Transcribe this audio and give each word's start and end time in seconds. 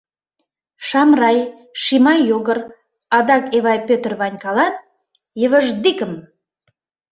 Шамрай, 0.87 1.37
Шимай 1.83 2.19
Йогор, 2.29 2.59
адак 3.17 3.43
Эвай 3.57 3.79
Пӧтыр 3.87 4.13
Ванькалан— 4.21 4.73
йывыждикым!.. 5.41 6.13